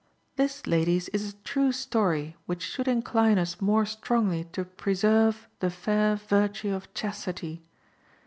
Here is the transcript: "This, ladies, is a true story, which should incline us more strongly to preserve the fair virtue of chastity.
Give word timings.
"This, 0.35 0.65
ladies, 0.65 1.09
is 1.09 1.29
a 1.29 1.35
true 1.43 1.71
story, 1.71 2.35
which 2.47 2.63
should 2.63 2.87
incline 2.87 3.37
us 3.37 3.61
more 3.61 3.85
strongly 3.85 4.45
to 4.45 4.65
preserve 4.65 5.47
the 5.59 5.69
fair 5.69 6.15
virtue 6.15 6.73
of 6.73 6.91
chastity. 6.95 7.61